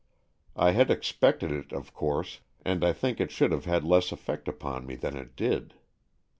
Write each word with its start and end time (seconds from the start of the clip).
I 0.55 0.71
had 0.71 0.89
expected 0.89 1.51
it, 1.51 1.71
of 1.71 1.93
course, 1.93 2.39
and 2.65 2.83
I 2.83 2.91
think 2.91 3.19
it 3.19 3.29
should 3.29 3.51
have 3.51 3.65
had 3.65 3.83
less 3.83 4.11
effect 4.11 4.47
upon 4.47 4.87
me 4.87 4.95
than 4.95 5.15
it 5.15 5.35
did. 5.35 5.75